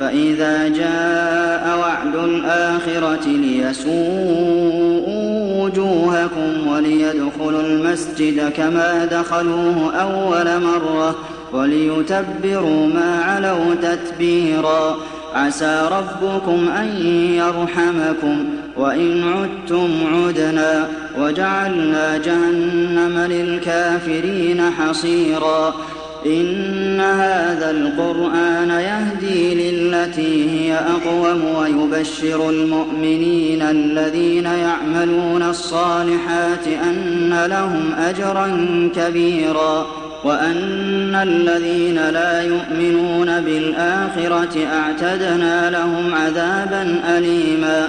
[0.00, 4.74] فإذا جاء وعد الآخرة ليسوءوا
[5.64, 11.16] وجوهكم وليدخلوا المسجد كما دخلوه أول مرة
[11.52, 14.96] وليتبروا ما علوا تتبيرا.
[15.34, 16.86] عسى ربكم أن
[17.34, 18.44] يرحمكم
[18.76, 20.88] وإن عدتم عدنا.
[21.20, 25.74] وجعلنا جهنم للكافرين حصيرا.
[26.26, 38.48] إن هذا القرآن يهدي للتي هي أقوم ويبشر المؤمنين الذين يعملون الصالحات أن لهم أجرا
[38.96, 39.86] كبيرا
[40.24, 47.88] وأن الذين لا يؤمنون بالآخرة أعتدنا لهم عذابا أليما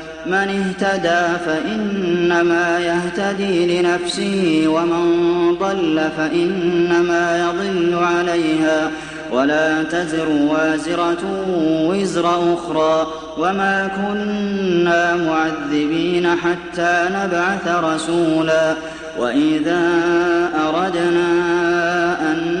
[0.25, 8.91] من اهتدى فإنما يهتدي لنفسه ومن ضل فإنما يضل عليها.
[9.31, 11.45] ولا تزر وازرة
[11.87, 13.07] وزر أخرى.
[13.37, 18.73] وما كنا معذبين حتى نبعث رسولا.
[19.19, 19.81] وإذا
[20.67, 21.31] أردنا
[22.31, 22.60] أن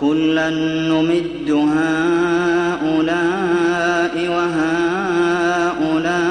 [0.00, 0.50] كلا
[0.90, 3.14] نمد هؤلاء
[5.94, 6.30] وهؤلاء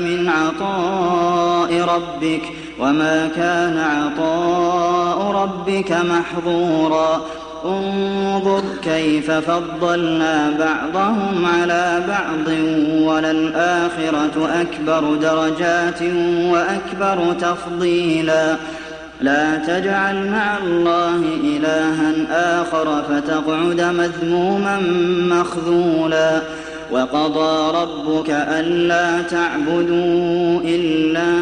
[0.00, 2.42] من عطاء ربك
[2.80, 7.20] وما كان عطاء ربك محظورا
[7.64, 12.48] انظر كيف فضلنا بعضهم على بعض
[13.02, 16.02] وللآخرة أكبر درجات
[16.50, 18.56] وأكبر تفضيلا
[19.20, 22.12] لا تجعل مع الله إلها
[22.60, 24.80] آخر فتقعد مذموما
[25.40, 26.40] مخذولا.
[26.90, 31.32] وقضى ربك ألا تعبدوا إلا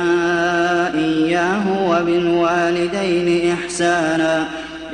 [0.95, 4.45] إياه وبالوالدين إحسانا.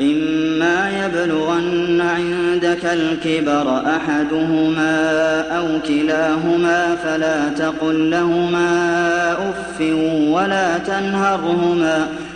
[0.00, 9.80] إما يبلغن عندك الكبر أحدهما أو كلاهما فلا تقل لهما أف
[10.28, 12.08] ولا تنهرهما.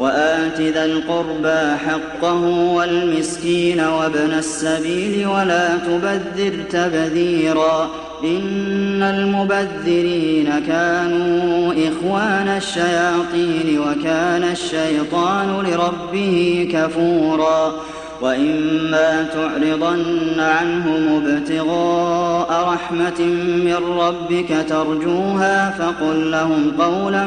[0.00, 2.44] وآت ذا القربى حقه
[2.74, 7.90] والمسكين وابن السبيل ولا تبذر تبذيرا
[8.24, 17.72] إن المبذرين كانوا إخوان الشياطين وكان الشيطان لربه كفورا
[18.20, 23.20] وإما تعرضن عنهم ابتغاء رحمة
[23.64, 27.26] من ربك ترجوها فقل لهم قولا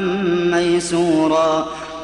[0.51, 1.65] ميسورا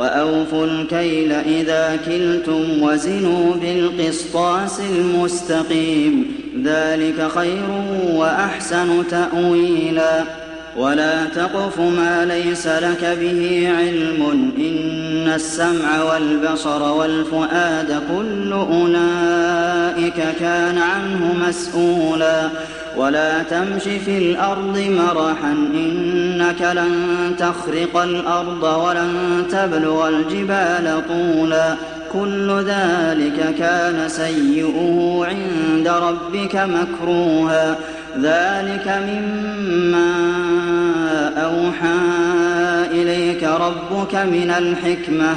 [0.00, 6.26] وأوفوا الكيل إذا كلتم وزنوا بالقسطاس المستقيم.
[6.64, 7.70] ذلك خير
[8.12, 10.24] وأحسن تأويلا.
[10.76, 14.50] ولا تقف ما ليس لك به علم.
[14.58, 22.48] إن السمع والبصر والفؤاد كل أولئك كان عنه مسؤولا.
[22.96, 31.74] ولا تمش في الأرض مرحا إنك لن تخرق الأرض ولن تبلغ الجبال طولا.
[32.12, 37.76] كل ذلك كان سيئه عند ربك مكروها.
[38.22, 40.12] ذلك مما
[41.36, 41.98] أوحى
[42.90, 45.36] إليك ربك من الحكمة.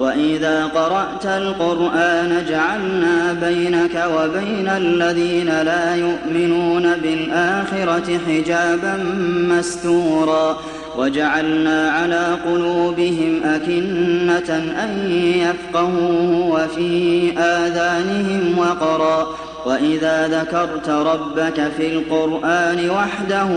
[0.00, 8.96] وإذا قرأت القرآن جعلنا بينك وبين الذين لا يؤمنون بالآخرة حجابا
[9.34, 10.56] مستورا
[10.96, 14.54] وجعلنا على قلوبهم أكنة
[14.84, 19.26] أن يفقهوا وفي آذانهم وقرا
[19.66, 23.48] وإذا ذكرت ربك في القرآن وحده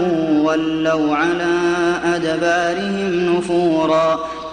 [0.44, 1.54] ولوا على
[2.16, 4.20] أدبارهم نفورا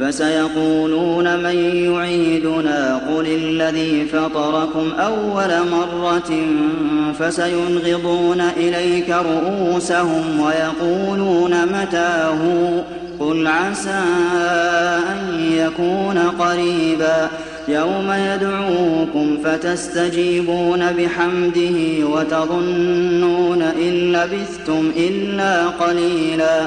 [0.00, 1.56] فسيقولون من
[1.92, 6.32] يعيدنا قل الذي فطركم أول مرة
[7.18, 12.38] فسينغضون إليك رؤوسهم ويقولون متاه
[13.20, 14.02] قل عسى
[15.08, 17.28] أن يكون قريبا
[17.68, 26.66] يوم يدعوكم فتستجيبون بحمده وتظنون إن لبثتم إلا قليلا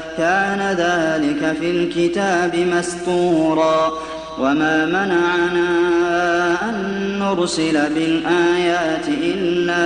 [0.17, 3.91] كان ذلك في الكتاب مسطورا
[4.39, 5.69] وما منعنا
[6.69, 6.75] أن
[7.19, 9.85] نرسل بالآيات إلا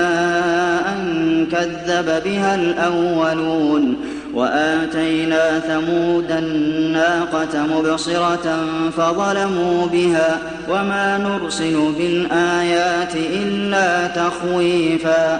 [0.93, 3.97] أن كذب بها الأولون.
[4.33, 8.65] وآتينا ثمود الناقة مبصرة
[8.97, 10.37] فظلموا بها.
[10.69, 15.39] وما نرسل بالآيات إلا تخويفا.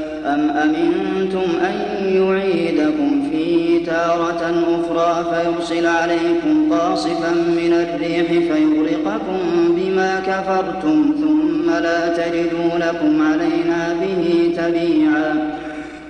[0.25, 1.75] أم أمنتم أن
[2.15, 12.77] يعيدكم فيه تارة أخرى فيرسل عليكم قاصفا من الريح فيغرقكم بما كفرتم ثم لا تجدوا
[12.79, 15.61] لكم علينا به تبيعا.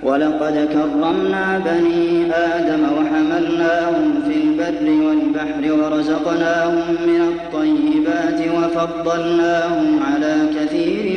[0.02, 11.11] ولقد كرمنا بني آدم وحملناهم في البر والبحر ورزقناهم من الطيبات وفضلناهم على كثير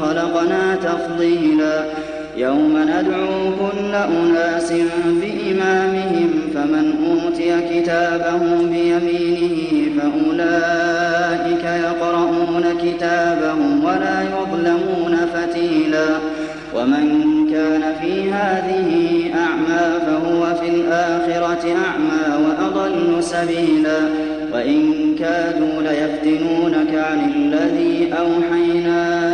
[0.00, 1.84] خلقنا تفضيلا.
[2.36, 4.72] يوم ندعو كل أناس
[5.06, 16.06] بإمامهم فمن أوتي كتابه بيمينه فأولئك يقرؤون كتابهم ولا يظلمون فتيلا.
[16.76, 17.06] ومن
[17.52, 18.90] كان في هذه
[19.34, 24.00] أعمى فهو في الآخرة أعمى وأضل سبيلا.
[24.52, 29.33] وإن كادوا ليفتنونك عن الذي أوحينا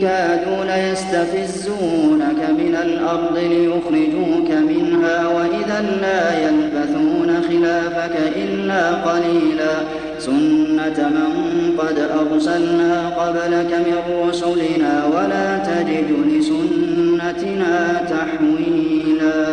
[0.00, 9.74] كادوا ليستفزونك من الأرض ليخرجوك منها وإذا لا يلبثون خلافك إلا قليلا.
[10.18, 11.30] سنة من
[11.78, 19.46] قد أرسلنا قبلك من رسلنا ولا تجد لسنتنا تحويلا.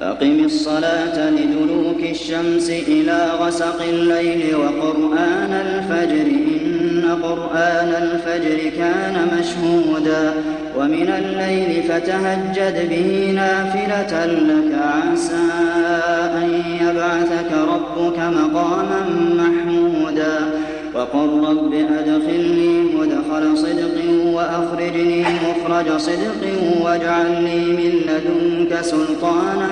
[0.00, 6.55] أقم الصلاة لدلوك الشمس إلى غسق الليل وقرآن الفجر
[7.22, 10.34] قرآن الفجر كان مشهودا
[10.78, 15.48] ومن الليل فتهجد به نافلة لك عسى
[16.36, 19.00] أن يبعثك ربك مقاما
[19.34, 20.38] محمودا
[20.94, 23.96] وقل رب أدخلني مدخل صدق
[24.26, 26.42] وأخرجني مخرج صدق
[26.82, 29.68] واجعل لي من لدنك سلطانا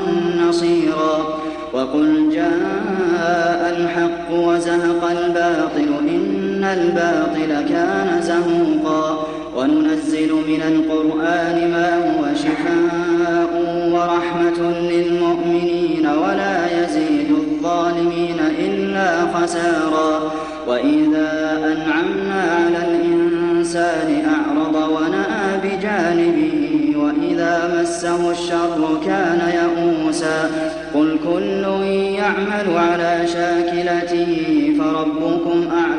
[0.48, 1.40] نصيرا
[1.72, 13.50] وقل جاء الحق وزهق الباطل إن الباطل كان زهوقا وننزل من القرآن ما هو شفاء
[13.92, 20.32] ورحمة للمؤمنين ولا يزيد الظالمين إلا خسارا
[20.68, 30.50] وإذا أنعمنا على الإنسان أعرض ونأى بجانبه وإذا مسه الشر كان يئوسا
[30.94, 31.84] قل كل
[32.18, 34.34] يعمل على شاكلته
[34.78, 35.43] فربكم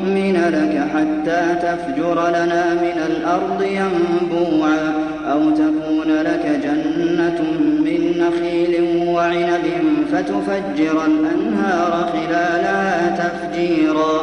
[0.00, 4.92] نؤمن لك حتى تفجر لنا من الأرض ينبوعا
[5.32, 7.40] أو تكون لك جنة
[7.84, 9.64] من نخيل وعنب
[10.12, 14.22] فتفجر الأنهار خلالها تفجيرا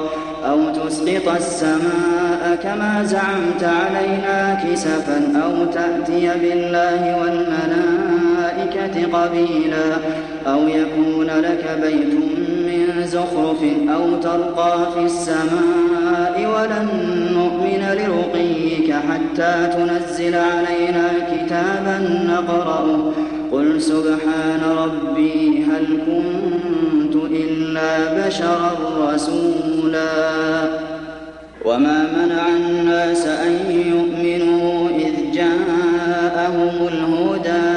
[0.49, 9.97] أو تسقط السماء كما زعمت علينا كسفا أو تأتي بالله والملائكة قبيلا
[10.47, 12.13] أو يكون لك بيت
[13.07, 13.63] زخرف
[13.95, 16.87] أو ترقى في السماء ولن
[17.33, 23.11] نؤمن لرقيك حتى تنزل علينا كتابا نقرأه.
[23.51, 28.71] قل سبحان ربي هل كنت إلا بشرا
[29.13, 30.07] رسولا.
[31.65, 37.76] وما منع الناس أن يؤمنوا إذ جاءهم الهدى.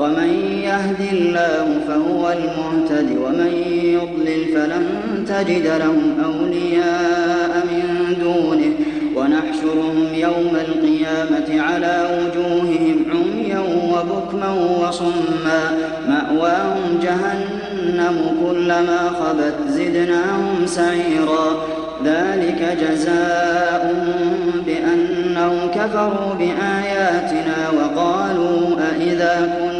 [0.00, 3.52] ومن يهد الله فهو المهتد ومن
[3.82, 4.86] يضلل فلن
[5.28, 8.72] تجد لهم أولياء من دونه
[9.16, 13.58] ونحشرهم يوم القيامة على وجوههم عميا
[13.92, 15.78] وبكما وصما
[16.08, 21.66] مأواهم جهنم كلما خبت زدناهم سعيرا
[22.04, 29.71] ذلك جزاؤهم بأنهم كفروا بآياتنا وقالوا أإذا كنا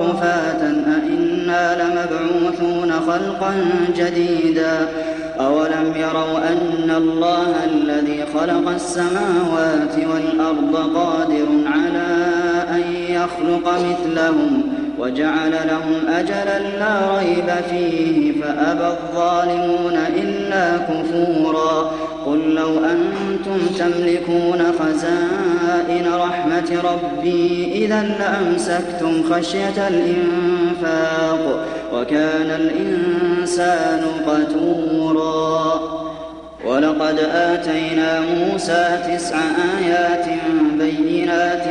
[0.00, 3.54] عظاما ورفاتا أإنا لمبعوثون خلقا
[3.96, 4.88] جديدا.
[5.40, 12.06] أولم يروا أن الله الذي خلق السماوات والأرض قادر على
[12.70, 14.62] أن يخلق مثلهم
[14.98, 21.90] وجعل لهم أجلا لا ريب فيه فأبى الظالمون إلا كفورا.
[22.26, 36.00] قل لو أنتم تملكون خزائن رحمة ربي إذا لأمسكتم خشية الإنفاق وكان الإنسان قتورا.
[36.66, 39.38] ولقد آتينا موسى تسع
[39.78, 40.26] آيات
[40.78, 41.64] بينات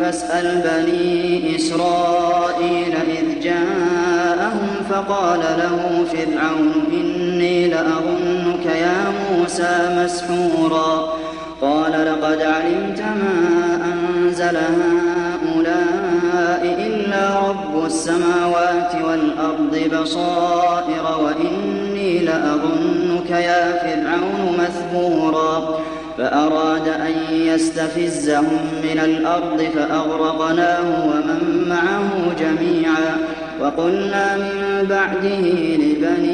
[0.00, 6.72] فاسأل بني إسرائيل إذ جاءهم فقال له فرعون
[7.44, 11.14] إني لأظنك يا موسى مسحورا.
[11.60, 24.58] قال لقد علمت ما أنزل هؤلاء إلا رب السماوات والأرض بصائر وإني لأظنك يا فرعون
[24.58, 25.78] مثبورا.
[26.18, 33.16] فأراد أن يستفزهم من الأرض فأغرقناه ومن معه جميعا.
[33.60, 35.44] وقلنا من بعده
[35.84, 36.33] لبني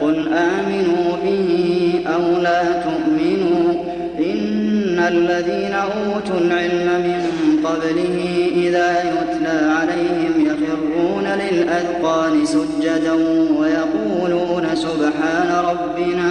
[0.00, 3.84] قل آمنوا به أو لا تؤمنوا
[4.18, 7.26] إن الذين أوتوا العلم من
[7.66, 13.12] قبله إذا يتلى عليهم يخرون للأذقان سجدا
[13.58, 16.30] ويقولون سبحان ربنا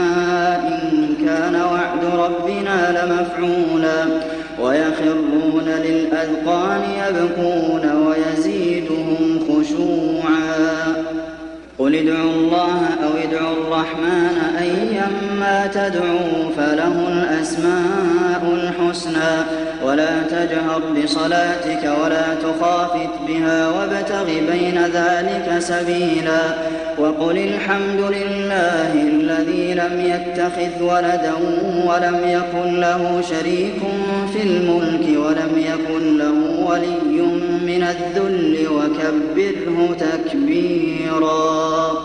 [0.67, 4.05] إن كان وعد ربنا لمفعولا
[4.61, 7.91] ويخرون للأذقان يبكون
[13.87, 19.45] الرحمن أيما تدعوا فله الأسماء الحسنى.
[19.83, 26.41] ولا تجهر بصلاتك ولا تخافت بها وابتغ بين ذلك سبيلا.
[26.97, 31.33] وقل الحمد لله الذي لم يتخذ ولدا
[31.85, 33.79] ولم يكن له شريك
[34.33, 37.21] في الملك ولم يكن له ولي
[37.61, 41.96] من الذل وكبره تكبيرا.